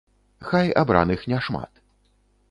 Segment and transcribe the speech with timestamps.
[0.47, 1.83] Хай абраных не шмат.